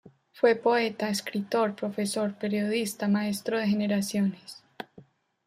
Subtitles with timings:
[0.33, 4.63] Fue poeta, escritor, profesor, periodista, maestro de generaciones.